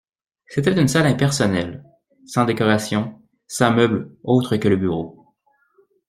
[0.47, 1.83] C’était une salle impersonnelle,
[2.25, 5.31] sans décoration, sans meuble autre que le bureau